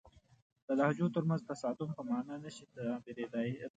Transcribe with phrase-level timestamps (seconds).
[0.65, 3.49] د لهجو ترمنځ تصادم په معنا نه شي تعبیر کېدای.